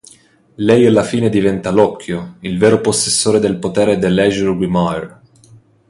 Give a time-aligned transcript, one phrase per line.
[0.55, 5.21] Lei alla fine diventa l'"occhio", il vero possessore dell'potere dell'Azure Grimoire.